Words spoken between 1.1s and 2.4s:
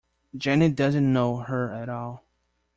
know her at all!